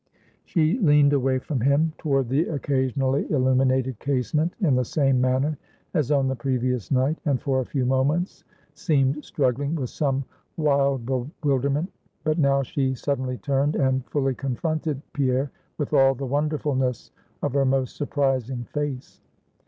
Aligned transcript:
She 0.45 0.79
leaned 0.79 1.13
away 1.13 1.37
from 1.37 1.61
him, 1.61 1.93
toward 1.99 2.27
the 2.27 2.47
occasionally 2.47 3.31
illuminated 3.31 3.99
casement, 3.99 4.55
in 4.59 4.75
the 4.75 4.83
same 4.83 5.21
manner 5.21 5.59
as 5.93 6.09
on 6.09 6.27
the 6.27 6.35
previous 6.35 6.89
night, 6.89 7.19
and 7.23 7.39
for 7.39 7.59
a 7.59 7.65
few 7.65 7.85
moments 7.85 8.43
seemed 8.73 9.23
struggling 9.23 9.75
with 9.75 9.91
some 9.91 10.25
wild 10.57 11.05
bewilderment 11.05 11.91
But 12.23 12.39
now 12.39 12.63
she 12.63 12.95
suddenly 12.95 13.37
turned, 13.37 13.75
and 13.75 14.03
fully 14.07 14.33
confronted 14.33 15.03
Pierre 15.13 15.51
with 15.77 15.93
all 15.93 16.15
the 16.15 16.25
wonderfulness 16.25 17.11
of 17.43 17.53
her 17.53 17.63
most 17.63 17.95
surprising 17.95 18.63
face. 18.63 19.21